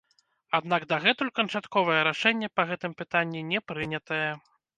Аднак 0.59 0.85
дагэтуль 0.93 1.29
канчатковае 1.39 1.99
рашэнне 2.09 2.49
па 2.61 2.67
гэтым 2.71 2.97
пытанні 3.03 3.45
не 3.53 3.63
прынятае. 3.71 4.25